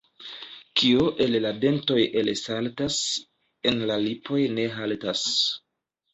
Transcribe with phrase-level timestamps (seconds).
[0.79, 2.97] Kio el la dentoj elsaltas,
[3.73, 5.25] en la lipoj ne haltas.